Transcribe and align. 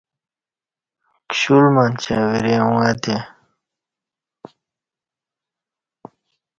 کشل 1.27 1.63
منچے 1.75 2.17
وری 2.27 2.53
ا 2.61 2.63
ݩگہ 2.71 2.93
تے 3.03 3.15